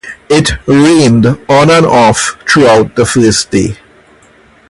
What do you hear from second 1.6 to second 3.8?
and off throughout the first day.